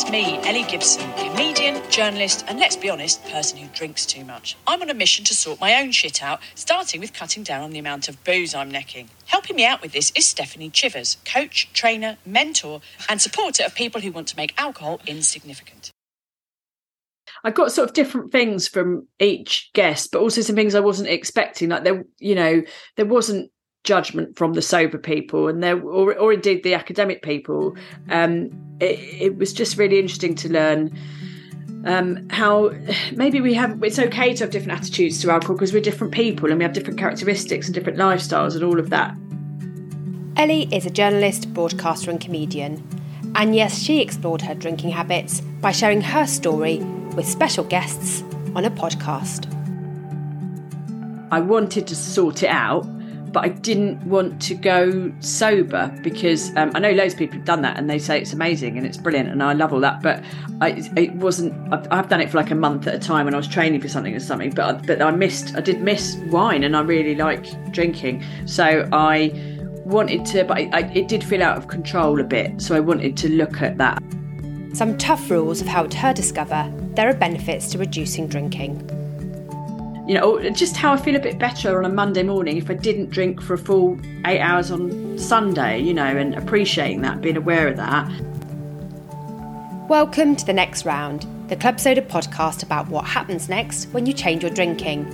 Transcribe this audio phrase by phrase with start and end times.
[0.00, 4.56] That's me, Ellie Gibson, comedian, journalist, and let's be honest, person who drinks too much.
[4.66, 7.70] I'm on a mission to sort my own shit out, starting with cutting down on
[7.70, 9.10] the amount of booze I'm necking.
[9.26, 14.00] Helping me out with this is Stephanie Chivers, coach, trainer, mentor, and supporter of people
[14.00, 15.90] who want to make alcohol insignificant.
[17.44, 21.10] I got sort of different things from each guest, but also some things I wasn't
[21.10, 21.68] expecting.
[21.68, 22.62] Like there, you know,
[22.96, 23.50] there wasn't
[23.84, 27.74] judgment from the sober people and there or, or indeed the academic people
[28.10, 30.90] um it, it was just really interesting to learn
[31.84, 32.72] um, how
[33.12, 36.50] maybe we have it's okay to have different attitudes to alcohol because we're different people
[36.50, 39.16] and we have different characteristics and different lifestyles and all of that.
[40.36, 42.82] Ellie is a journalist, broadcaster, and comedian.
[43.34, 46.78] And yes, she explored her drinking habits by sharing her story
[47.14, 48.22] with special guests
[48.54, 49.46] on a podcast.
[51.30, 52.86] I wanted to sort it out
[53.32, 57.44] but I didn't want to go sober because um, I know loads of people have
[57.44, 60.02] done that and they say it's amazing and it's brilliant and I love all that.
[60.02, 60.24] But
[60.60, 61.52] I, it wasn't.
[61.72, 63.80] I've, I've, done it for like a month at a time when I was training
[63.80, 64.50] for something or something.
[64.50, 65.54] But but I missed.
[65.54, 68.24] I did miss wine and I really like drinking.
[68.46, 69.32] So I
[69.84, 72.60] wanted to, but I, I, it did feel out of control a bit.
[72.60, 74.02] So I wanted to look at that.
[74.72, 78.99] Some tough rules have helped her discover there are benefits to reducing drinking
[80.10, 82.74] you know, just how I feel a bit better on a Monday morning if I
[82.74, 87.36] didn't drink for a full eight hours on Sunday, you know, and appreciating that, being
[87.36, 88.10] aware of that.
[89.88, 94.12] Welcome to the next round, the Club Soda podcast about what happens next when you
[94.12, 95.06] change your drinking.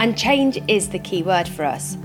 [0.00, 1.96] And change is the key word for us.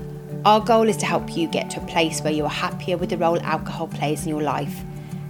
[0.44, 3.10] Our goal is to help you get to a place where you are happier with
[3.10, 4.84] the role alcohol plays in your life.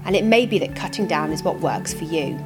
[0.05, 2.39] And it may be that cutting down is what works for you.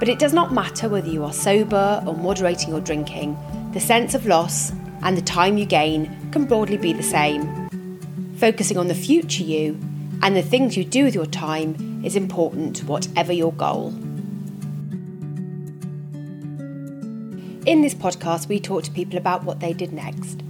[0.00, 3.36] But it does not matter whether you are sober or moderating your drinking,
[3.74, 7.68] the sense of loss and the time you gain can broadly be the same.
[8.36, 9.78] Focusing on the future you
[10.22, 13.88] and the things you do with your time is important, whatever your goal.
[17.66, 20.42] In this podcast, we talk to people about what they did next.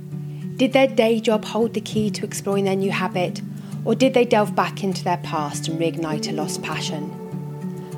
[0.58, 3.42] Did their day job hold the key to exploring their new habit,
[3.84, 7.19] or did they delve back into their past and reignite a lost passion?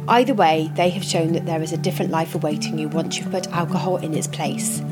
[0.08, 3.30] Either way, they have shown that there is a different life awaiting you once you've
[3.30, 4.82] put alcohol in its place.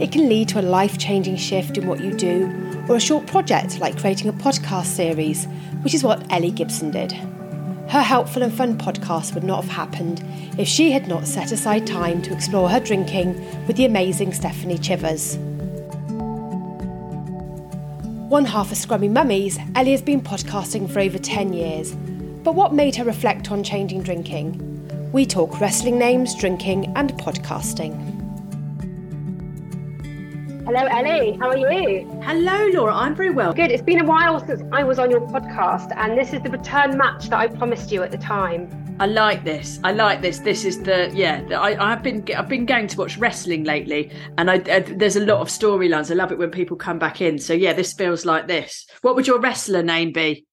[0.00, 2.50] It can lead to a life changing shift in what you do,
[2.88, 5.44] or a short project like creating a podcast series,
[5.82, 7.12] which is what Ellie Gibson did.
[7.90, 10.24] Her helpful and fun podcast would not have happened
[10.56, 13.34] if she had not set aside time to explore her drinking
[13.66, 15.36] with the amazing Stephanie Chivers.
[18.30, 21.94] One half of Scummy Mummies, Ellie has been podcasting for over 10 years
[22.42, 24.66] but what made her reflect on changing drinking?
[25.12, 28.20] We talk wrestling names, drinking, and podcasting.
[30.64, 31.36] Hello, Ellie.
[31.40, 32.06] How are you?
[32.22, 32.94] Hello, Laura.
[32.94, 33.52] I'm very well.
[33.52, 33.72] Good.
[33.72, 36.96] It's been a while since I was on your podcast, and this is the return
[36.96, 38.68] match that I promised you at the time.
[39.00, 39.80] I like this.
[39.82, 40.38] I like this.
[40.38, 41.42] This is the yeah.
[41.42, 45.16] The, I, have been I've been going to watch wrestling lately, and I, I there's
[45.16, 46.10] a lot of storylines.
[46.10, 47.38] I love it when people come back in.
[47.38, 48.86] So yeah, this feels like this.
[49.02, 50.46] What would your wrestler name be?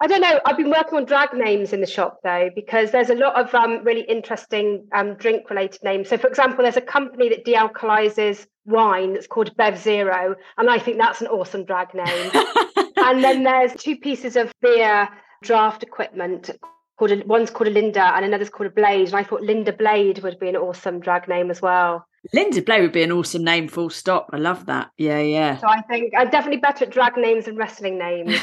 [0.00, 0.40] I don't know.
[0.44, 3.52] I've been working on drag names in the shop though, because there's a lot of
[3.54, 6.08] um, really interesting um, drink related names.
[6.08, 10.78] So, for example, there's a company that dealcoholizes wine that's called Bev Zero, and I
[10.78, 12.30] think that's an awesome drag name.
[12.96, 15.08] and then there's two pieces of beer
[15.42, 16.50] draft equipment
[16.96, 19.08] called a, one's called a Linda and another's called a Blade.
[19.08, 22.06] And I thought Linda Blade would be an awesome drag name as well.
[22.32, 24.30] Linda Blade would be an awesome name, full stop.
[24.32, 24.90] I love that.
[24.96, 25.58] Yeah, yeah.
[25.58, 28.36] So I think I'm definitely better at drag names than wrestling names.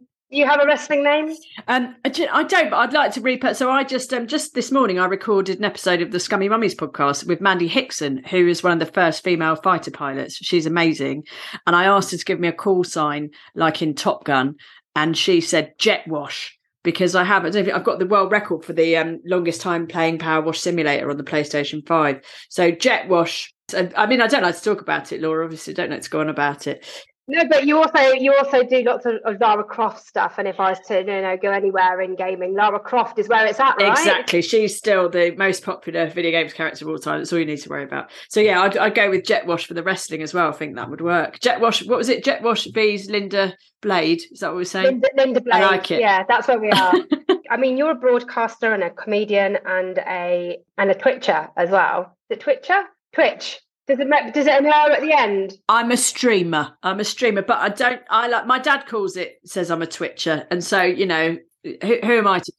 [0.34, 1.34] you have a wrestling name?
[1.68, 3.56] Um, I don't, but I'd like to repeat.
[3.56, 6.74] So I just, um, just this morning, I recorded an episode of the Scummy Mummies
[6.74, 10.36] podcast with Mandy Hickson, who is one of the first female fighter pilots.
[10.36, 11.24] She's amazing,
[11.66, 14.56] and I asked her to give me a call sign like in Top Gun,
[14.96, 17.44] and she said Jet Wash because I have.
[17.44, 21.10] I I've got the world record for the um, longest time playing Power Wash Simulator
[21.10, 22.20] on the PlayStation Five.
[22.48, 23.52] So Jet Wash.
[23.74, 25.44] I mean, I don't like to talk about it, Laura.
[25.44, 26.86] Obviously, don't like to go on about it.
[27.26, 30.60] No, but you also you also do lots of, of, Lara Croft stuff, and if
[30.60, 33.76] I was to you know go anywhere in gaming, Lara Croft is where it's at,
[33.78, 33.92] right?
[33.92, 34.42] Exactly.
[34.42, 37.20] She's still the most popular video games character of all time.
[37.20, 38.10] That's all you need to worry about.
[38.28, 40.50] So yeah, I'd, I'd go with Jet Wash for the wrestling as well.
[40.50, 41.40] I think that would work.
[41.40, 41.82] Jet Wash.
[41.86, 42.24] What was it?
[42.24, 44.22] Jet Wash vs Linda Blade.
[44.30, 44.86] Is that what we're saying?
[44.86, 45.62] Linda, Linda Blade.
[45.62, 46.00] I like it.
[46.00, 46.92] Yeah, that's where we are.
[47.50, 52.18] I mean, you're a broadcaster and a comedian and a and a Twitcher as well.
[52.28, 52.82] The Twitcher,
[53.14, 53.60] Twitch.
[53.86, 55.54] Does it does it an at the end?
[55.68, 56.72] I'm a streamer.
[56.82, 58.00] I'm a streamer, but I don't.
[58.08, 61.98] I like my dad calls it says I'm a twitcher, and so you know who,
[62.02, 62.52] who am I to?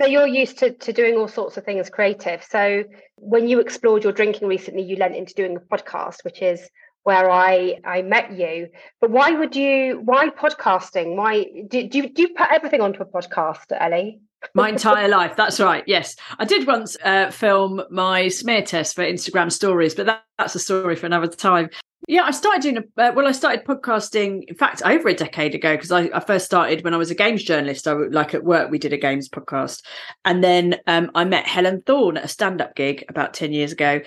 [0.00, 2.44] So you're used to, to doing all sorts of things creative.
[2.44, 2.84] So
[3.16, 6.68] when you explored your drinking recently, you lent into doing a podcast, which is
[7.04, 8.68] where I I met you.
[9.00, 10.00] But why would you?
[10.04, 11.16] Why podcasting?
[11.16, 14.20] Why do, do you do you put everything onto a podcast, Ellie?
[14.54, 15.36] My entire life.
[15.36, 15.84] That's right.
[15.86, 20.54] Yes, I did once uh, film my smear test for Instagram stories, but that, that's
[20.54, 21.70] a story for another time.
[22.06, 23.26] Yeah, I started doing a uh, well.
[23.26, 26.94] I started podcasting, in fact, over a decade ago because I, I, first started when
[26.94, 27.88] I was a games journalist.
[27.88, 29.82] I like at work we did a games podcast,
[30.24, 34.00] and then um, I met Helen Thorne at a stand-up gig about ten years ago,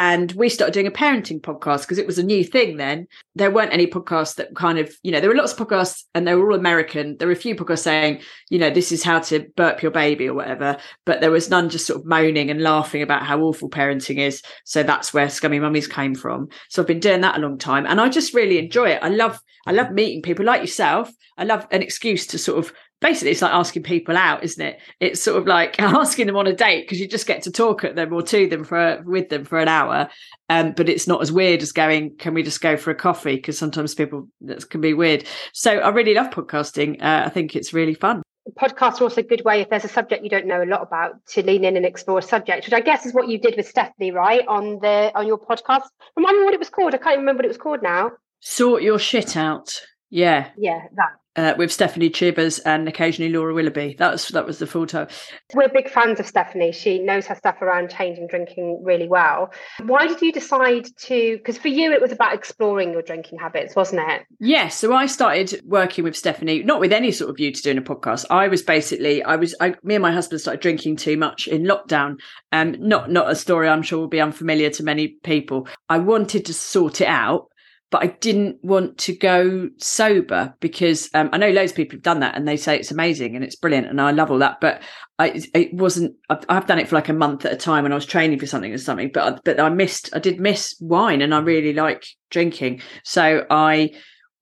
[0.00, 3.08] and we started doing a parenting podcast because it was a new thing then.
[3.34, 6.24] There weren't any podcasts that kind of, you know, there were lots of podcasts and
[6.24, 7.16] they were all American.
[7.16, 10.28] There were a few podcasts saying, you know, this is how to burp your baby
[10.28, 13.68] or whatever, but there was none just sort of moaning and laughing about how awful
[13.68, 14.40] parenting is.
[14.64, 16.48] So that's where Scummy Mummies came from.
[16.68, 19.02] So I've been doing that a long time and I just really enjoy it.
[19.02, 21.10] I love I love meeting people like yourself.
[21.36, 24.78] I love an excuse to sort of basically it's like asking people out isn't it?
[25.00, 27.84] It's sort of like asking them on a date because you just get to talk
[27.84, 30.08] at them or to them for with them for an hour
[30.50, 33.36] um, but it's not as weird as going can we just go for a coffee?
[33.36, 35.24] Because sometimes people that can be weird.
[35.52, 37.02] So i really love podcasting.
[37.02, 38.22] Uh, i think it's really fun.
[38.58, 40.82] Podcasts are also a good way if there's a subject you don't know a lot
[40.82, 43.54] about to lean in and explore a subject which i guess is what you did
[43.58, 45.82] with stephanie right on the on your podcast?
[46.16, 46.94] Remind me what it was called.
[46.94, 48.12] I can't remember what it was called now.
[48.40, 49.74] Sort your shit out.
[50.10, 50.48] Yeah.
[50.56, 53.94] Yeah that uh, with Stephanie Chivers and occasionally Laura Willoughby.
[53.98, 55.06] That was that was the full time.
[55.54, 56.72] We're big fans of Stephanie.
[56.72, 59.52] She knows her stuff around changing drinking really well.
[59.84, 61.36] Why did you decide to?
[61.36, 64.26] Because for you, it was about exploring your drinking habits, wasn't it?
[64.40, 64.76] Yes.
[64.76, 67.82] So I started working with Stephanie, not with any sort of view to doing a
[67.82, 68.24] podcast.
[68.30, 71.62] I was basically, I was, I, me and my husband started drinking too much in
[71.62, 72.16] lockdown.
[72.50, 75.68] Um, not not a story I'm sure will be unfamiliar to many people.
[75.88, 77.48] I wanted to sort it out
[77.90, 82.02] but I didn't want to go sober because um, I know loads of people have
[82.02, 84.60] done that and they say it's amazing and it's brilliant and I love all that.
[84.60, 84.82] But
[85.18, 86.14] I, it wasn't.
[86.28, 88.38] I've, I've done it for like a month at a time when I was training
[88.38, 89.10] for something or something.
[89.12, 90.10] But but I missed.
[90.14, 92.82] I did miss wine and I really like drinking.
[93.04, 93.92] So I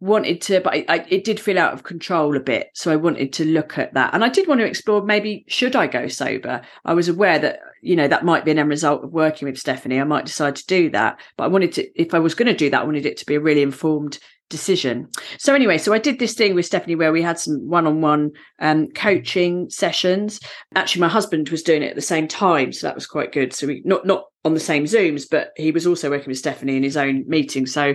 [0.00, 2.68] wanted to, but I, I, it did feel out of control a bit.
[2.74, 5.74] So I wanted to look at that, and I did want to explore maybe should
[5.76, 6.62] I go sober.
[6.84, 9.58] I was aware that you know that might be an end result of working with
[9.58, 10.00] Stephanie.
[10.00, 12.00] I might decide to do that, but I wanted to.
[12.00, 14.18] If I was going to do that, I wanted it to be a really informed
[14.48, 15.08] decision.
[15.38, 18.88] So anyway, so I did this thing with Stephanie where we had some one-on-one um,
[18.88, 20.38] coaching sessions.
[20.76, 23.52] Actually, my husband was doing it at the same time, so that was quite good.
[23.52, 26.76] So we not not on the same Zooms, but he was also working with Stephanie
[26.76, 27.66] in his own meeting.
[27.66, 27.94] So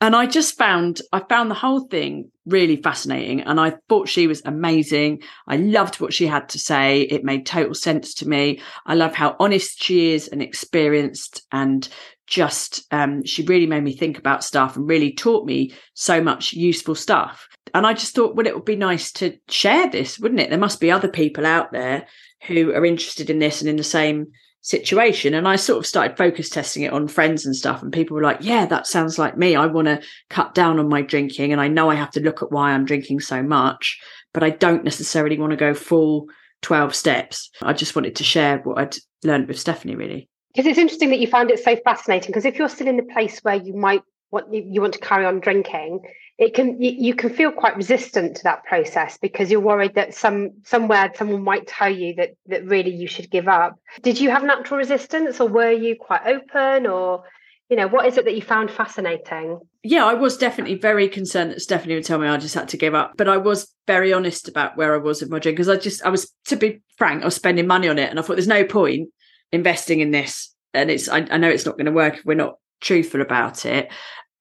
[0.00, 4.26] and I just found I found the whole thing really fascinating and I thought she
[4.26, 5.22] was amazing.
[5.46, 7.02] I loved what she had to say.
[7.02, 8.60] It made total sense to me.
[8.86, 11.88] I love how honest she is and experienced and
[12.26, 16.52] just um, she really made me think about stuff and really taught me so much
[16.52, 17.48] useful stuff.
[17.74, 20.50] And I just thought, well, it would be nice to share this, wouldn't it?
[20.50, 22.06] There must be other people out there
[22.46, 24.28] who are interested in this and in the same
[24.60, 25.34] situation.
[25.34, 27.82] And I sort of started focus testing it on friends and stuff.
[27.82, 29.56] And people were like, yeah, that sounds like me.
[29.56, 30.00] I want to
[30.30, 31.52] cut down on my drinking.
[31.52, 33.98] And I know I have to look at why I'm drinking so much,
[34.32, 36.26] but I don't necessarily want to go full
[36.62, 37.50] 12 steps.
[37.62, 40.28] I just wanted to share what I'd learned with Stephanie, really.
[40.54, 42.30] Because it's interesting that you found it so fascinating.
[42.30, 45.24] Because if you're still in the place where you might want you want to carry
[45.24, 46.00] on drinking,
[46.38, 50.52] it can you can feel quite resistant to that process because you're worried that some
[50.64, 53.76] somewhere someone might tell you that that really you should give up.
[54.02, 57.24] Did you have natural resistance or were you quite open or
[57.68, 59.58] you know what is it that you found fascinating?
[59.82, 62.76] Yeah i was definitely very concerned that stephanie would tell me i just had to
[62.76, 65.68] give up but i was very honest about where i was with my drink because
[65.68, 68.22] i just i was to be frank i was spending money on it and i
[68.22, 69.08] thought there's no point
[69.52, 72.34] investing in this and it's i, I know it's not going to work if we're
[72.34, 73.88] not truthful about it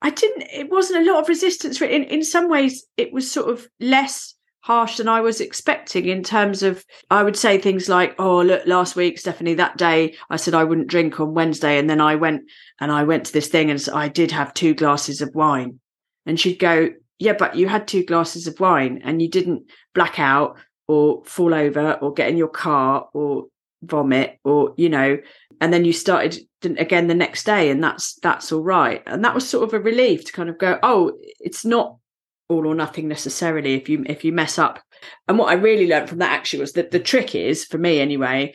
[0.01, 0.43] I didn't.
[0.53, 1.81] It wasn't a lot of resistance.
[1.81, 6.07] In in some ways, it was sort of less harsh than I was expecting.
[6.07, 10.15] In terms of, I would say things like, "Oh, look, last week, Stephanie, that day,
[10.29, 12.43] I said I wouldn't drink on Wednesday, and then I went
[12.79, 15.79] and I went to this thing, and I did have two glasses of wine."
[16.25, 19.63] And she'd go, "Yeah, but you had two glasses of wine, and you didn't
[19.95, 23.47] black out or fall over or get in your car or
[23.83, 25.17] vomit or you know
[25.61, 29.35] and then you started again the next day and that's that's all right and that
[29.35, 31.97] was sort of a relief to kind of go oh it's not
[32.49, 34.81] all or nothing necessarily if you if you mess up
[35.27, 37.99] and what i really learned from that actually was that the trick is for me
[37.99, 38.53] anyway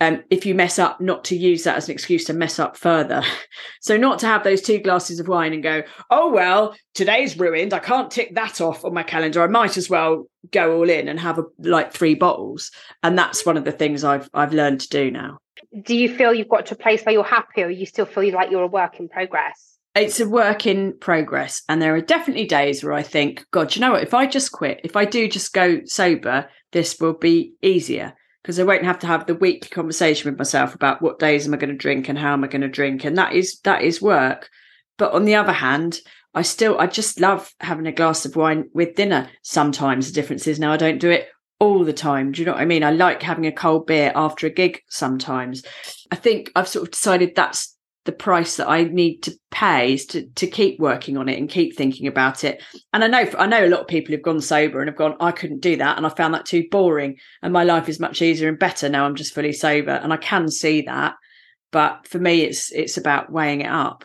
[0.00, 2.76] um, if you mess up, not to use that as an excuse to mess up
[2.76, 3.22] further.
[3.80, 7.74] so not to have those two glasses of wine and go, oh well, today's ruined.
[7.74, 9.42] I can't tick that off on my calendar.
[9.42, 12.70] I might as well go all in and have a, like three bottles.
[13.02, 15.38] And that's one of the things I've I've learned to do now.
[15.84, 18.32] Do you feel you've got to a place where you're happy, or you still feel
[18.32, 19.78] like you're a work in progress?
[19.94, 23.80] It's a work in progress, and there are definitely days where I think, God, you
[23.80, 24.02] know what?
[24.02, 28.58] If I just quit, if I do just go sober, this will be easier because
[28.58, 31.58] I won't have to have the weekly conversation with myself about what days am I
[31.58, 34.00] going to drink and how am I going to drink, and that is that is
[34.00, 34.48] work.
[34.96, 36.00] But on the other hand,
[36.34, 39.28] I still I just love having a glass of wine with dinner.
[39.42, 41.28] Sometimes the difference is now I don't do it
[41.60, 42.32] all the time.
[42.32, 42.84] Do you know what I mean?
[42.84, 45.62] I like having a cold beer after a gig sometimes.
[46.10, 50.06] I think I've sort of decided that's the price that I need to pay is
[50.06, 52.62] to to keep working on it and keep thinking about it.
[52.94, 55.14] And I know I know a lot of people have gone sober and have gone,
[55.20, 58.22] I couldn't do that, and I found that too boring, and my life is much
[58.22, 59.04] easier and better now.
[59.04, 61.16] I'm just fully sober, and I can see that.
[61.70, 64.04] But for me, it's it's about weighing it up.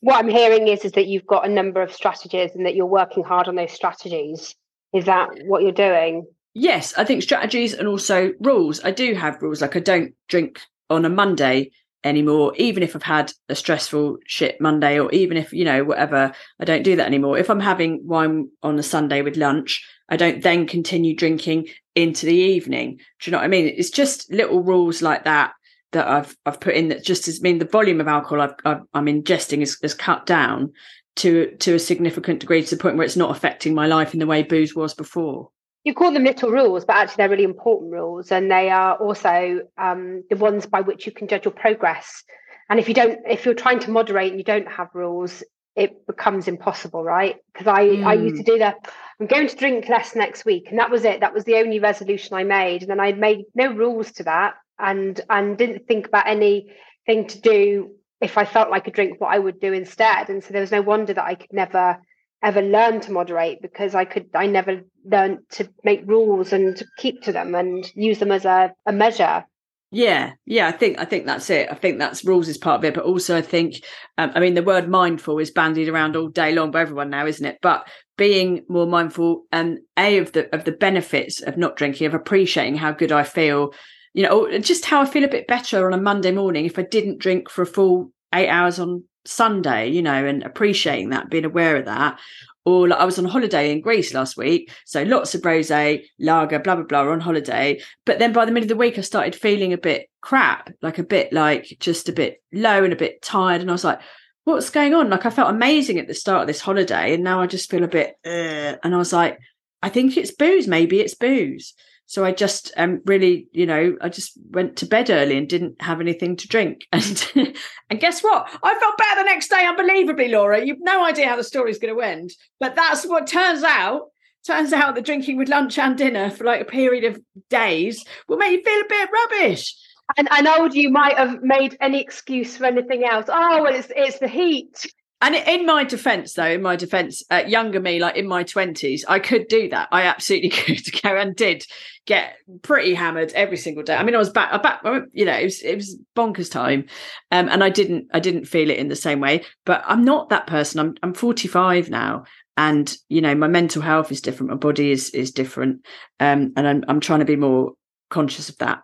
[0.00, 2.86] What I'm hearing is is that you've got a number of strategies and that you're
[2.86, 4.56] working hard on those strategies.
[4.92, 6.26] Is that what you're doing?
[6.54, 8.82] Yes, I think strategies and also rules.
[8.84, 9.60] I do have rules.
[9.60, 11.72] Like I don't drink on a Monday
[12.04, 16.32] anymore even if i've had a stressful shit monday or even if you know whatever
[16.60, 20.16] i don't do that anymore if i'm having wine on a sunday with lunch i
[20.16, 24.30] don't then continue drinking into the evening do you know what i mean it's just
[24.30, 25.54] little rules like that
[25.92, 28.80] that i've i've put in that just as I mean the volume of alcohol i
[28.94, 30.72] am ingesting is, is cut down
[31.16, 34.20] to to a significant degree to the point where it's not affecting my life in
[34.20, 35.50] the way booze was before
[35.84, 39.60] you call them little rules, but actually they're really important rules, and they are also
[39.76, 42.24] um, the ones by which you can judge your progress.
[42.70, 45.44] And if you don't, if you're trying to moderate and you don't have rules,
[45.76, 47.36] it becomes impossible, right?
[47.52, 48.06] Because I mm.
[48.06, 48.90] I used to do that.
[49.20, 51.20] I'm going to drink less next week, and that was it.
[51.20, 54.54] That was the only resolution I made, and then I made no rules to that,
[54.78, 57.90] and and didn't think about anything to do
[58.22, 60.30] if I felt like a drink, what I would do instead.
[60.30, 61.98] And so there was no wonder that I could never
[62.42, 67.22] ever learn to moderate because I could I never learned to make rules and keep
[67.22, 69.44] to them and use them as a, a measure.
[69.90, 71.68] Yeah, yeah, I think I think that's it.
[71.70, 73.76] I think that's rules is part of it, but also I think,
[74.18, 77.26] um, I mean, the word mindful is bandied around all day long by everyone now,
[77.26, 77.58] isn't it?
[77.62, 82.14] But being more mindful and a of the of the benefits of not drinking, of
[82.14, 83.72] appreciating how good I feel,
[84.14, 86.82] you know, just how I feel a bit better on a Monday morning if I
[86.82, 91.44] didn't drink for a full eight hours on Sunday, you know, and appreciating that, being
[91.44, 92.18] aware of that.
[92.64, 96.58] Or like I was on holiday in Greece last week, so lots of rosé, lager,
[96.58, 97.82] blah blah blah on holiday.
[98.06, 100.98] But then by the middle of the week, I started feeling a bit crap, like
[100.98, 104.00] a bit like just a bit low and a bit tired, and I was like,
[104.44, 107.42] "What's going on?" Like I felt amazing at the start of this holiday, and now
[107.42, 108.14] I just feel a bit.
[108.24, 109.38] Uh, and I was like,
[109.82, 110.66] "I think it's booze.
[110.66, 111.74] Maybe it's booze."
[112.06, 115.80] So I just um really, you know, I just went to bed early and didn't
[115.80, 116.86] have anything to drink.
[116.92, 117.56] And
[117.90, 118.48] and guess what?
[118.62, 120.64] I felt better the next day, unbelievably, Laura.
[120.64, 122.32] You've no idea how the story's going to end.
[122.60, 124.10] But that's what turns out.
[124.46, 128.36] Turns out that drinking with lunch and dinner for like a period of days will
[128.36, 129.74] make you feel a bit rubbish.
[130.16, 133.26] And I know you might have made any excuse for anything else.
[133.28, 134.86] Oh, well, it's it's the heat.
[135.20, 139.02] And in my defense, though, in my defense, uh, younger me, like in my 20s,
[139.08, 139.88] I could do that.
[139.90, 141.64] I absolutely could go and did
[142.06, 143.96] get pretty hammered every single day.
[143.96, 146.86] I mean, I was back, I back, you know, it was, it was bonkers time.
[147.30, 150.28] Um, and I didn't, I didn't feel it in the same way, but I'm not
[150.28, 150.80] that person.
[150.80, 152.24] I'm, I'm 45 now
[152.56, 154.50] and, you know, my mental health is different.
[154.50, 155.86] My body is, is different.
[156.20, 157.72] Um, and I'm, I'm trying to be more
[158.10, 158.82] conscious of that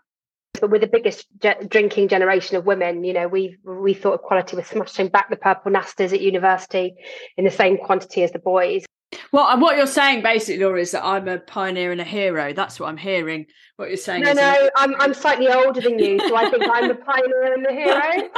[0.66, 3.04] we're the biggest ge- drinking generation of women.
[3.04, 6.94] You know, we we thought equality was smashing back the purple nasties at university
[7.36, 8.84] in the same quantity as the boys.
[9.32, 12.52] Well, and what you're saying basically, Laura, is that I'm a pioneer and a hero.
[12.52, 13.46] That's what I'm hearing.
[13.76, 14.22] What you're saying?
[14.22, 17.64] No, no, I'm I'm slightly older than you, so I think I'm the pioneer and
[17.64, 18.28] the hero.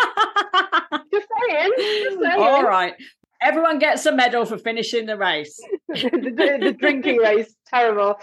[1.13, 1.73] just saying.
[1.77, 2.41] Just saying.
[2.41, 2.95] All right.
[3.43, 5.59] Everyone gets a medal for finishing the race.
[5.89, 8.19] the, the, the, drinking race, terrible.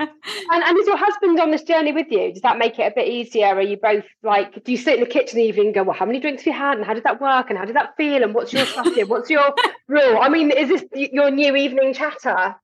[0.00, 0.10] And,
[0.50, 2.32] and is your husband on this journey with you?
[2.32, 3.48] Does that make it a bit easier?
[3.48, 5.96] Are you both like, do you sit in the kitchen evening and go, oh, well,
[5.96, 6.78] how many drinks have you had?
[6.78, 7.50] And how did that work?
[7.50, 8.22] And how did that feel?
[8.22, 9.04] And what's your strategy?
[9.04, 9.54] what's your
[9.88, 10.18] rule?
[10.20, 12.54] I mean, is this your new evening chatter?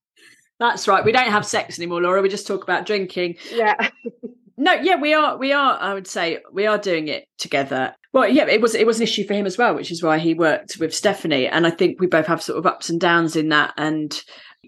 [0.61, 1.04] That's right.
[1.04, 2.23] We don't have sex anymore, Laura.
[2.23, 3.37] We just talk about drinking.
[3.52, 3.75] Yeah.
[4.57, 5.37] no, yeah, we are.
[5.37, 5.78] We are.
[5.81, 7.95] I would say we are doing it together.
[8.14, 10.21] Well, yeah, it was it was an issue for him as well, which is why
[10.21, 11.49] he worked with Stephanie.
[11.49, 13.75] And I think we both have sort of ups and downs in that.
[13.76, 14.16] And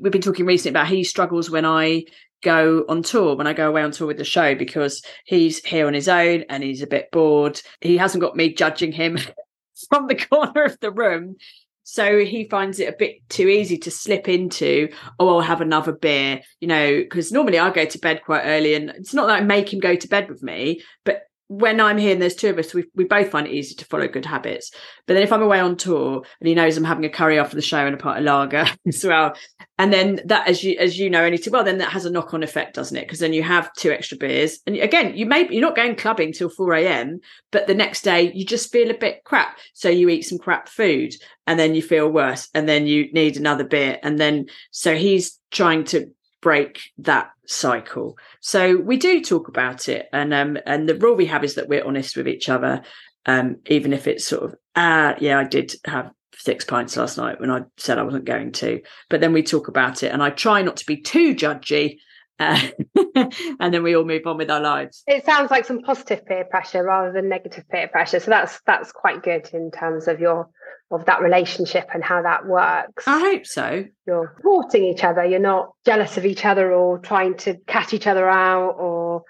[0.01, 2.07] we've been talking recently about he struggles when I
[2.43, 5.87] go on tour, when I go away on tour with the show, because he's here
[5.87, 7.63] on his own and he's a bit bored.
[7.81, 9.17] He hasn't got me judging him
[9.89, 11.37] from the corner of the room.
[11.85, 14.89] So he finds it a bit too easy to slip into,
[15.21, 18.75] oh, I'll have another beer, you know, because normally I go to bed quite early
[18.75, 21.99] and it's not that I make him go to bed with me, but when I'm
[21.99, 24.25] here and there's two of us, we, we both find it easy to follow good
[24.25, 24.73] habits.
[25.07, 27.55] But then if I'm away on tour and he knows I'm having a curry after
[27.55, 29.35] the show and a part of lager as well,
[29.79, 32.11] and then that, as you as you know only too well, then that has a
[32.11, 33.03] knock on effect, doesn't it?
[33.03, 36.33] Because then you have two extra beers, and again, you may you're not going clubbing
[36.33, 37.21] till four a.m.,
[37.53, 40.69] but the next day you just feel a bit crap, so you eat some crap
[40.69, 41.15] food,
[41.47, 45.39] and then you feel worse, and then you need another beer, and then so he's
[45.51, 46.11] trying to
[46.47, 48.17] break that cycle.
[48.41, 51.67] So we do talk about it, and um, and the rule we have is that
[51.67, 52.83] we're honest with each other,
[53.27, 57.19] um, even if it's sort of ah, uh, yeah, I did have six pints last
[57.19, 60.23] night when I said I wasn't going to, but then we talk about it, and
[60.23, 61.97] I try not to be too judgy.
[62.39, 62.61] Uh,
[63.61, 65.03] and then we all move on with our lives.
[65.07, 68.21] It sounds like some positive peer pressure rather than negative peer pressure.
[68.21, 70.49] So that's that's quite good in terms of your
[70.91, 73.05] of that relationship and how that works.
[73.07, 73.85] I hope so.
[74.07, 75.25] You're supporting each other.
[75.25, 79.25] You're not jealous of each other or trying to catch each other out or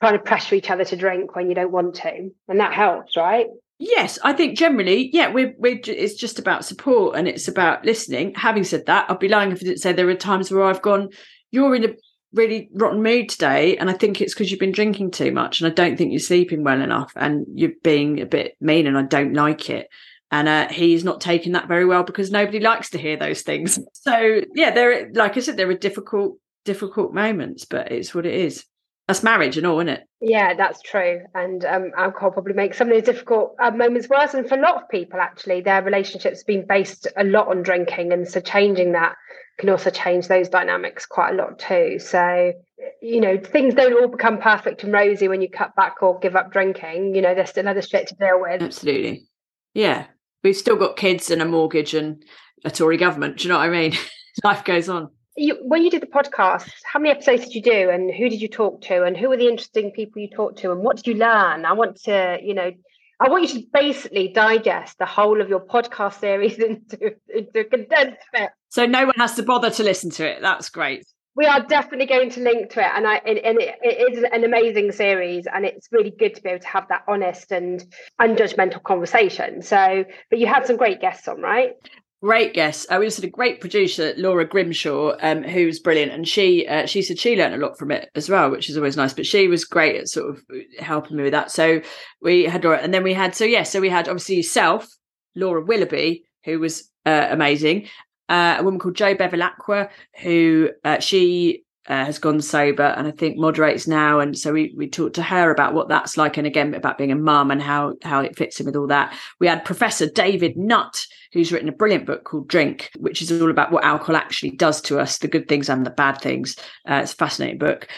[0.00, 2.30] trying to pressure each other to drink when you don't want to.
[2.48, 3.46] And that helps, right?
[3.78, 8.34] Yes, I think generally, yeah, we're, we're it's just about support and it's about listening.
[8.34, 10.82] Having said that, I'd be lying if I didn't say there are times where I've
[10.82, 11.10] gone,
[11.50, 11.94] you're in a
[12.32, 15.70] really rotten mood today, and I think it's because you've been drinking too much, and
[15.70, 19.02] I don't think you're sleeping well enough, and you're being a bit mean, and I
[19.02, 19.88] don't like it.
[20.30, 23.78] And uh, he's not taking that very well because nobody likes to hear those things.
[23.92, 28.34] So yeah, there, like I said, there are difficult, difficult moments, but it's what it
[28.34, 28.64] is
[29.06, 30.02] that's marriage and all, isn't it?
[30.20, 31.22] Yeah, that's true.
[31.34, 34.34] And um, alcohol probably makes some of those difficult uh, moments worse.
[34.34, 37.62] And for a lot of people, actually, their relationships have been based a lot on
[37.62, 39.14] drinking, and so changing that
[39.58, 41.98] can also change those dynamics quite a lot too.
[41.98, 42.52] So,
[43.00, 46.36] you know, things don't all become perfect and rosy when you cut back or give
[46.36, 47.14] up drinking.
[47.14, 48.62] You know, there's still other shit to deal with.
[48.62, 49.26] Absolutely.
[49.74, 50.06] Yeah,
[50.42, 52.22] we've still got kids and a mortgage and
[52.64, 53.38] a Tory government.
[53.38, 53.92] Do you know what I mean?
[54.44, 57.90] Life goes on you, when you did the podcast, how many episodes did you do,
[57.90, 60.72] and who did you talk to, and who were the interesting people you talked to,
[60.72, 61.64] and what did you learn?
[61.64, 62.72] I want to, you know,
[63.18, 67.64] I want you to basically digest the whole of your podcast series into, into a
[67.64, 68.50] condensed bit.
[68.68, 70.42] So no one has to bother to listen to it.
[70.42, 71.06] That's great.
[71.34, 74.24] We are definitely going to link to it, and I and, and it, it is
[74.32, 77.84] an amazing series, and it's really good to be able to have that honest and
[78.18, 79.60] unjudgmental conversation.
[79.60, 81.74] So, but you had some great guests on, right?
[82.22, 82.86] Great guest.
[82.90, 86.86] Uh, we just had a great producer, Laura Grimshaw, um, who's brilliant, and she uh,
[86.86, 89.12] she said she learned a lot from it as well, which is always nice.
[89.12, 90.42] But she was great at sort of
[90.78, 91.50] helping me with that.
[91.50, 91.80] So
[92.20, 94.88] we had Laura, and then we had so yeah, so we had obviously yourself,
[95.34, 97.88] Laura Willoughby, who was uh, amazing.
[98.28, 99.88] Uh, a woman called Jo Bevilacqua,
[100.20, 104.18] who uh, she uh, has gone sober and I think moderates now.
[104.18, 107.12] And so we we talked to her about what that's like, and again about being
[107.12, 109.16] a mum and how how it fits in with all that.
[109.40, 113.50] We had Professor David Nutt, who's written a brilliant book called Drink, which is all
[113.50, 116.56] about what alcohol actually does to us, the good things and the bad things.
[116.88, 117.88] Uh, it's a fascinating book.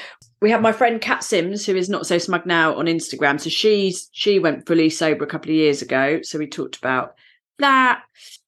[0.40, 3.40] We have my friend Kat Sims, who is not so smug now on Instagram.
[3.40, 6.20] So she's she went fully sober a couple of years ago.
[6.22, 7.14] So we talked about
[7.59, 8.03] that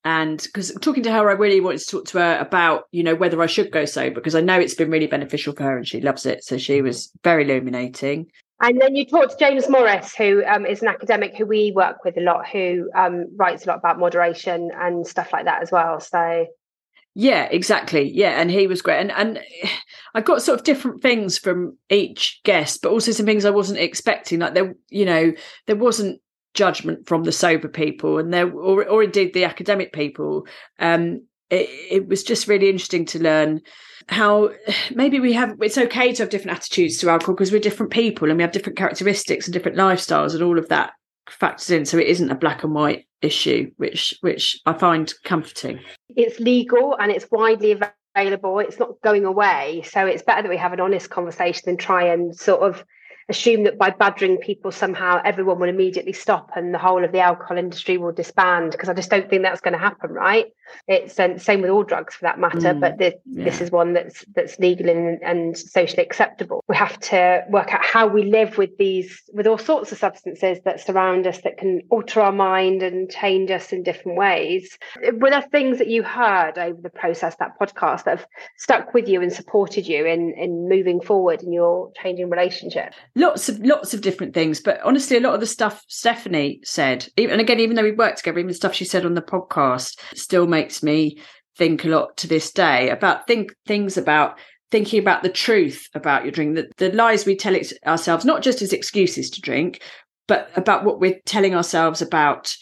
[0.05, 3.15] and because talking to her i really wanted to talk to her about you know
[3.15, 5.87] whether i should go sober because i know it's been really beneficial for her and
[5.87, 8.27] she loves it so she was very illuminating
[8.61, 12.05] and then you talked to james morris who um, is an academic who we work
[12.05, 15.71] with a lot who um, writes a lot about moderation and stuff like that as
[15.71, 16.01] well.
[16.01, 16.47] So
[17.15, 18.11] yeah exactly.
[18.11, 19.01] Yeah and he was great.
[19.01, 19.41] And and
[20.15, 23.79] i got sort of different things from each guest but also some things i wasn't
[23.79, 24.41] expecting.
[24.41, 25.33] Like there you know
[25.67, 26.21] there wasn't
[26.53, 30.47] judgment from the sober people and there or, or indeed the academic people.
[30.79, 33.61] Um it, it, was just really interesting to learn
[34.09, 34.51] how
[34.95, 38.29] maybe we have it's okay to have different attitudes to alcohol because we're different people
[38.29, 40.93] and we have different characteristics and different lifestyles and all of that
[41.29, 41.85] factors in.
[41.85, 45.79] So it isn't a black and white issue which which i find comforting.
[46.17, 47.79] It's legal and it's widely
[48.17, 48.59] available.
[48.59, 49.83] It's not going away.
[49.87, 52.85] So it's better that we have an honest conversation and try and sort of
[53.31, 57.21] assume that by badgering people somehow everyone will immediately stop and the whole of the
[57.21, 60.47] alcohol industry will disband because I just don't think that's going to happen, right?
[60.89, 63.45] It's um, same with all drugs for that matter, mm, but this, yeah.
[63.45, 66.65] this is one that's that's legal and, and socially acceptable.
[66.69, 70.59] We have to work out how we live with these with all sorts of substances
[70.65, 74.79] that surround us that can alter our mind and change us in different ways.
[75.15, 79.09] Were there things that you heard over the process that podcast that have stuck with
[79.09, 82.95] you and supported you in in moving forward in your changing relationship?
[83.21, 87.07] Lots of lots of different things but honestly a lot of the stuff stephanie said
[87.19, 89.99] and again even though we worked together even the stuff she said on the podcast
[90.15, 91.19] still makes me
[91.57, 94.39] think a lot to this day about think things about
[94.71, 98.43] thinking about the truth about your drink the, the lies we tell it ourselves not
[98.43, 99.83] just as excuses to drink
[100.27, 102.55] but about what we're telling ourselves about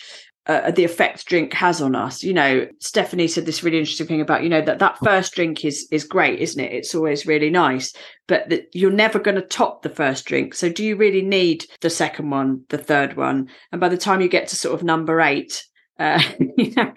[0.49, 2.23] uh, the effect drink has on us.
[2.23, 5.65] You know, Stephanie said this really interesting thing about you know that that first drink
[5.65, 6.73] is is great, isn't it?
[6.73, 7.95] It's always really nice,
[8.27, 10.55] but that you're never going to top the first drink.
[10.55, 14.23] So do you really need the second one, the third one, and by the time
[14.23, 15.63] you get to sort of number eight,
[15.99, 16.23] uh,
[16.57, 16.95] you know,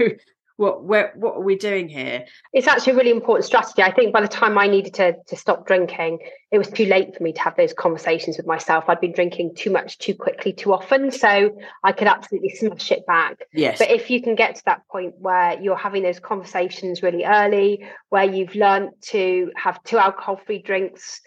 [0.57, 2.25] what where, what are we doing here?
[2.53, 3.81] It's actually a really important strategy.
[3.81, 6.19] I think by the time i needed to to stop drinking
[6.51, 8.85] it was too late for me to have those conversations with myself.
[8.87, 13.05] I'd been drinking too much too quickly too often so i could absolutely smash it
[13.05, 13.39] back.
[13.53, 13.79] Yes.
[13.79, 17.85] But if you can get to that point where you're having those conversations really early
[18.09, 21.21] where you've learned to have two alcohol free drinks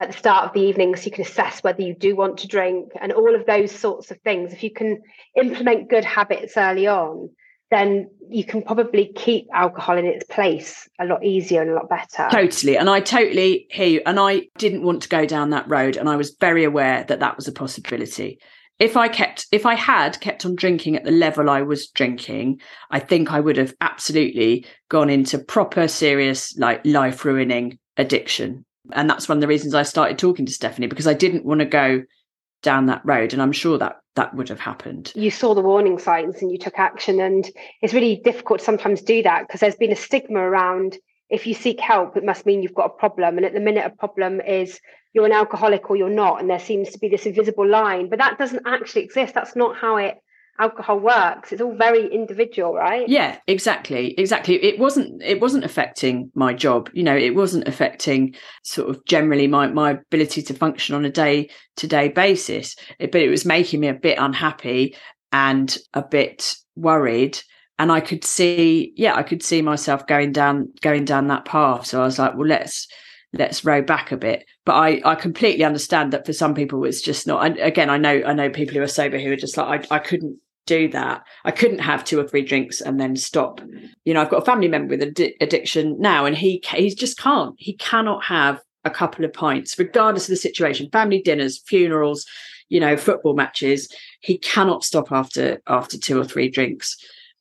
[0.00, 2.46] at the start of the evening so you can assess whether you do want to
[2.46, 5.02] drink and all of those sorts of things if you can
[5.36, 7.30] implement good habits early on
[7.70, 11.88] then you can probably keep alcohol in its place a lot easier and a lot
[11.88, 12.28] better.
[12.30, 12.76] Totally.
[12.76, 14.02] And I totally hear you.
[14.06, 15.96] And I didn't want to go down that road.
[15.96, 18.38] And I was very aware that that was a possibility.
[18.78, 22.60] If I kept, if I had kept on drinking at the level I was drinking,
[22.90, 28.64] I think I would have absolutely gone into proper, serious, like life ruining addiction.
[28.92, 31.60] And that's one of the reasons I started talking to Stephanie because I didn't want
[31.60, 32.02] to go
[32.62, 33.32] down that road.
[33.32, 35.12] And I'm sure that that would have happened.
[35.14, 37.20] You saw the warning signs and you took action.
[37.20, 37.48] And
[37.82, 40.96] it's really difficult to sometimes do that because there's been a stigma around
[41.30, 43.36] if you seek help, it must mean you've got a problem.
[43.36, 44.80] And at the minute, a problem is
[45.12, 46.40] you're an alcoholic or you're not.
[46.40, 49.34] And there seems to be this invisible line, but that doesn't actually exist.
[49.34, 50.16] That's not how it
[50.58, 51.52] alcohol works.
[51.52, 53.08] It's all very individual right?
[53.08, 54.62] Yeah exactly exactly.
[54.62, 59.46] It wasn't it wasn't affecting my job you know it wasn't affecting sort of generally
[59.46, 63.44] my my ability to function on a day to day basis it, but it was
[63.44, 64.96] making me a bit unhappy
[65.32, 67.38] and a bit worried
[67.78, 71.86] and i could see yeah i could see myself going down going down that path.
[71.86, 72.88] So i was like well let's
[73.34, 74.44] let's row back a bit.
[74.64, 77.96] But i i completely understand that for some people it's just not and again i
[77.96, 80.88] know i know people who are sober who are just like i, I couldn't do
[80.88, 81.24] that.
[81.44, 83.60] I couldn't have two or three drinks and then stop.
[84.04, 87.18] You know, I've got a family member with ad- addiction now, and he he just
[87.18, 87.54] can't.
[87.58, 90.90] He cannot have a couple of pints, regardless of the situation.
[90.90, 92.26] Family dinners, funerals,
[92.68, 93.92] you know, football matches.
[94.20, 96.96] He cannot stop after after two or three drinks.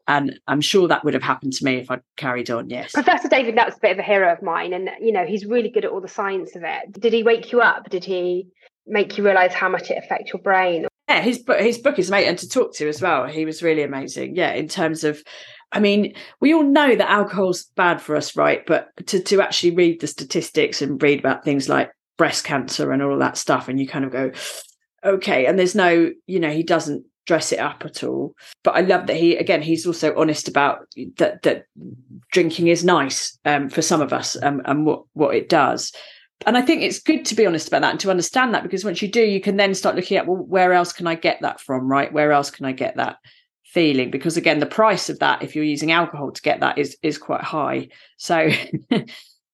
[0.10, 2.70] And I'm sure that would have happened to me if I'd carried on.
[2.70, 2.94] Yes.
[2.94, 4.72] Professor David Nutt's a bit of a hero of mine.
[4.72, 6.94] And, you know, he's really good at all the science of it.
[6.94, 7.90] Did he wake you up?
[7.90, 8.48] Did he
[8.86, 10.88] make you realize how much it affects your brain?
[11.08, 13.26] Yeah, his book his book is amazing and to talk to as well.
[13.26, 14.36] He was really amazing.
[14.36, 15.24] Yeah, in terms of
[15.72, 18.66] I mean, we all know that alcohol's bad for us, right?
[18.66, 23.02] But to to actually read the statistics and read about things like breast cancer and
[23.02, 24.32] all that stuff, and you kind of go,
[25.04, 25.46] okay.
[25.46, 28.34] And there's no, you know, he doesn't dress it up at all.
[28.64, 31.66] But I love that he again he's also honest about that that
[32.32, 35.92] drinking is nice um, for some of us um, and what what it does
[36.46, 38.86] and I think it's good to be honest about that and to understand that because
[38.86, 41.42] once you do, you can then start looking at well, where else can I get
[41.42, 42.12] that from, right?
[42.14, 43.18] Where else can I get that
[43.66, 44.12] feeling?
[44.12, 47.18] Because again, the price of that, if you're using alcohol to get that, is is
[47.18, 47.90] quite high.
[48.18, 48.38] So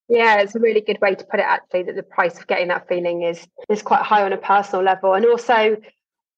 [0.10, 1.46] yeah, it's a really good way to put it.
[1.46, 4.84] Actually, that the price of getting that feeling is is quite high on a personal
[4.84, 5.78] level, and also,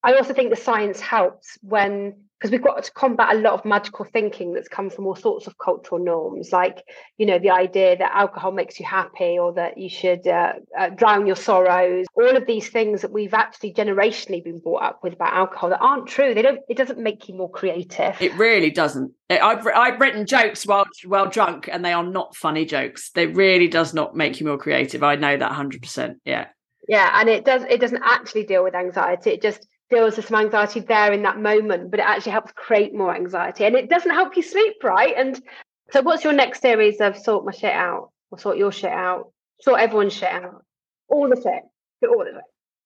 [0.04, 3.65] I also think the science helps when because we've got to combat a lot of
[3.65, 6.84] magical thinking that's come from all sorts of cultural norms, like
[7.17, 10.89] you know the idea that alcohol makes you happy or that you should uh, uh,
[10.89, 12.06] drown your sorrows.
[12.13, 15.80] All of these things that we've actually generationally been brought up with about alcohol that
[15.80, 16.34] aren't true.
[16.34, 16.60] They don't.
[16.67, 18.21] It doesn't make you more creative.
[18.21, 19.13] It really doesn't.
[19.30, 23.12] I've I've written jokes while while drunk, and they are not funny jokes.
[23.12, 25.04] They really does not make you more creative.
[25.04, 26.19] I know that hundred percent.
[26.26, 26.48] Yeah.
[26.88, 27.63] Yeah, and it does.
[27.69, 29.32] It doesn't actually deal with anxiety.
[29.32, 32.93] It just feels there's some anxiety there in that moment, but it actually helps create
[32.93, 33.65] more anxiety.
[33.65, 35.13] And it doesn't help you sleep, right?
[35.17, 35.41] And
[35.91, 39.32] so what's your next series of sort my shit out or sort your shit out?
[39.62, 40.63] Sort everyone's shit out.
[41.08, 41.63] All the shit.
[42.10, 42.36] All of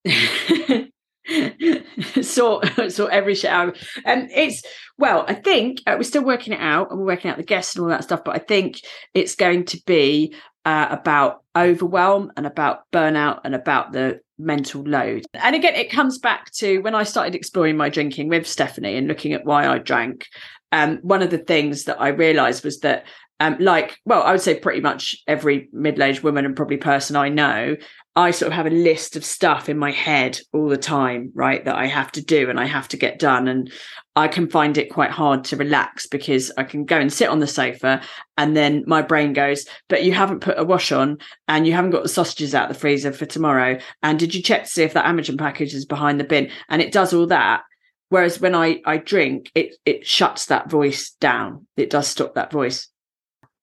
[0.05, 0.91] it.
[2.21, 4.63] sort sort every shit out and it's
[4.97, 7.75] well i think uh, we're still working it out and we're working out the guests
[7.75, 8.79] and all that stuff but i think
[9.13, 10.33] it's going to be
[10.65, 15.25] uh, about overwhelm and about burnout and about the mental load.
[15.33, 19.07] And again, it comes back to when I started exploring my drinking with Stephanie and
[19.07, 20.27] looking at why I drank.
[20.71, 23.05] Um, one of the things that I realized was that,
[23.39, 27.15] um, like, well, I would say pretty much every middle aged woman and probably person
[27.15, 27.75] I know,
[28.19, 31.63] I sort of have a list of stuff in my head all the time, right,
[31.63, 33.47] that I have to do and I have to get done.
[33.47, 33.71] And
[34.17, 37.39] I can find it quite hard to relax because I can go and sit on
[37.39, 38.01] the sofa
[38.37, 41.91] and then my brain goes, but you haven't put a wash on and you haven't
[41.91, 43.79] got the sausages out the freezer for tomorrow.
[44.03, 46.51] And did you check to see if that Amazon package is behind the bin?
[46.67, 47.61] And it does all that.
[48.09, 51.67] Whereas when I, I drink, it it shuts that voice down.
[51.77, 52.89] It does stop that voice.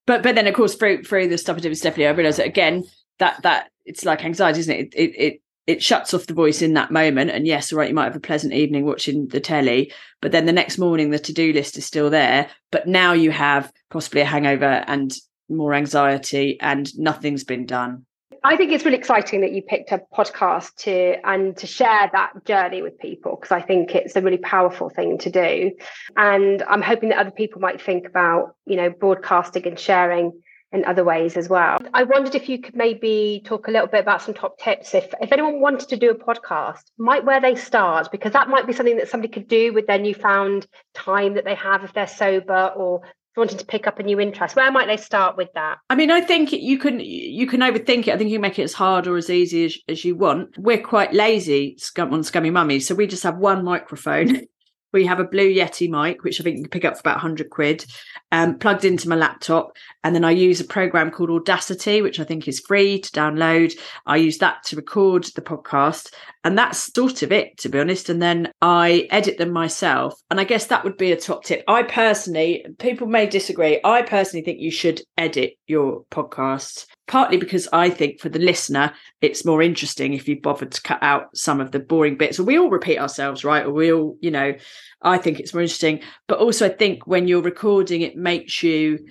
[0.07, 2.39] But but then of course through through the stuff I did with Stephanie, I realised
[2.39, 2.85] that again,
[3.19, 4.95] that that it's like anxiety, isn't it?
[4.95, 5.15] It, it?
[5.19, 7.31] it it shuts off the voice in that moment.
[7.31, 10.53] And yes, right, you might have a pleasant evening watching the telly, but then the
[10.53, 12.49] next morning the to-do list is still there.
[12.71, 15.13] But now you have possibly a hangover and
[15.49, 18.07] more anxiety and nothing's been done.
[18.45, 22.45] I think it's really exciting that you picked a podcast to and to share that
[22.45, 25.73] journey with people because I think it's a really powerful thing to do.
[26.17, 30.31] And I'm hoping that other people might think about, you know, broadcasting and sharing
[30.73, 31.79] in other ways as well.
[31.95, 34.95] I wondered if you could maybe talk a little bit about some top tips.
[34.95, 38.11] If if anyone wanted to do a podcast, might where they start?
[38.11, 41.55] Because that might be something that somebody could do with their newfound time that they
[41.55, 43.03] have if they're sober or
[43.37, 44.57] wanting to pick up a new interest.
[44.57, 45.79] Where might they start with that?
[45.91, 48.15] I mean i think you can you can overthink it.
[48.15, 50.57] I think you make it as hard or as easy as, as you want.
[50.59, 54.43] We're quite lazy on scummy mummy so we just have one microphone
[54.97, 57.17] we have a Blue Yeti mic, which I think you can pick up for about
[57.17, 57.85] 100 quid,
[58.33, 59.77] um, plugged into my laptop.
[60.03, 63.75] And then I use a program called Audacity, which I think is free to download.
[64.07, 66.15] I use that to record the podcast.
[66.45, 68.09] And that's sort of it, to be honest.
[68.09, 70.19] And then I edit them myself.
[70.31, 71.63] And I guess that would be a top tip.
[71.69, 73.79] I personally, people may disagree.
[73.85, 78.93] I personally think you should edit your podcast, partly because I think for the listener,
[79.21, 82.41] it's more interesting if you bothered to cut out some of the boring bits.
[82.41, 83.65] We all repeat ourselves, right?
[83.65, 84.55] Or we all, you know,
[85.03, 86.01] I think it's more interesting.
[86.27, 89.07] But also, I think when you're recording, it makes you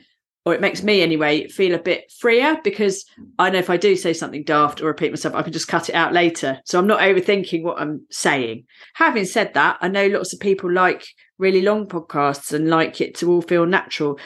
[0.46, 3.04] or it makes me anyway feel a bit freer because
[3.40, 5.90] I know if I do say something daft or repeat myself, I can just cut
[5.90, 6.60] it out later.
[6.66, 8.66] So I'm not overthinking what I'm saying.
[8.94, 11.08] Having said that, I know lots of people like
[11.40, 14.20] really long podcasts and like it to all feel natural.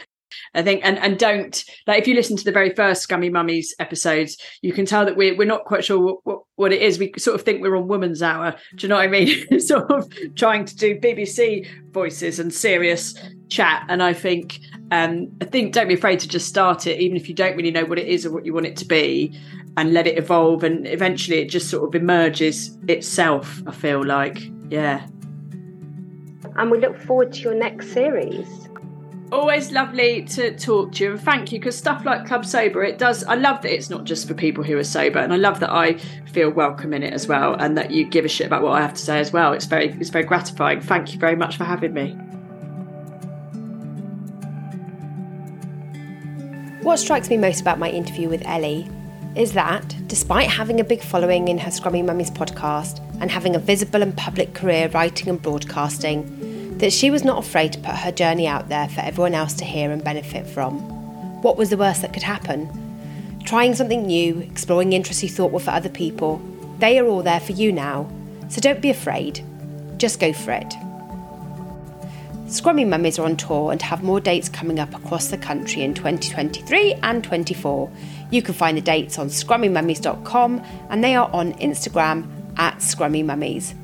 [0.53, 3.73] I think, and and don't like if you listen to the very first Scummy Mummies
[3.79, 6.99] episodes, you can tell that we're we're not quite sure what, what, what it is.
[6.99, 8.55] We sort of think we're on Woman's Hour.
[8.75, 9.59] Do you know what I mean?
[9.59, 13.15] sort of trying to do BBC voices and serious
[13.49, 13.85] chat.
[13.89, 14.59] And I think,
[14.91, 17.71] um, I think don't be afraid to just start it, even if you don't really
[17.71, 19.37] know what it is or what you want it to be,
[19.77, 20.63] and let it evolve.
[20.63, 23.61] And eventually, it just sort of emerges itself.
[23.67, 24.39] I feel like,
[24.69, 25.05] yeah.
[26.55, 28.68] And we look forward to your next series
[29.31, 32.97] always lovely to talk to you and thank you because stuff like club soda it
[32.97, 35.59] does i love that it's not just for people who are sober and i love
[35.59, 35.93] that i
[36.31, 38.81] feel welcome in it as well and that you give a shit about what i
[38.81, 39.53] have to say as well.
[39.53, 40.81] It's very it's very gratifying.
[40.81, 42.11] Thank you very much for having me.
[46.81, 48.89] What strikes me most about my interview with ellie
[49.35, 53.59] is that despite having a big following in her scummy mummies podcast and having a
[53.59, 56.48] visible and public career writing and broadcasting
[56.79, 59.65] that she was not afraid to put her journey out there for everyone else to
[59.65, 60.79] hear and benefit from.
[61.41, 62.69] What was the worst that could happen?
[63.45, 66.41] Trying something new, exploring interests you thought were for other people,
[66.79, 68.09] they are all there for you now.
[68.47, 69.43] So don't be afraid.
[69.97, 70.73] Just go for it.
[72.47, 75.93] Scummy Mummies are on tour and have more dates coming up across the country in
[75.93, 77.91] 2023 and 24.
[78.31, 83.75] You can find the dates on scummymummies.com and they are on Instagram at scummymummies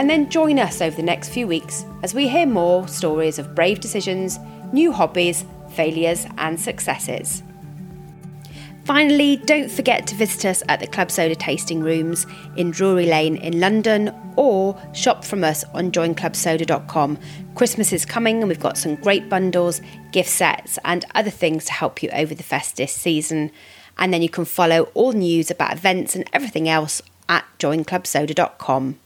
[0.00, 3.54] and then join us over the next few weeks as we hear more stories of
[3.54, 4.38] brave decisions,
[4.72, 7.42] new hobbies, failures, and successes.
[8.86, 13.36] Finally, don't forget to visit us at the Club Soda tasting rooms in Drury Lane
[13.36, 17.18] in London or shop from us on joinclubsoda.com.
[17.54, 19.82] Christmas is coming and we've got some great bundles,
[20.12, 23.50] gift sets, and other things to help you over the festive season.
[23.98, 28.98] And then you can follow all news about events and everything else at joinclubsoda.com.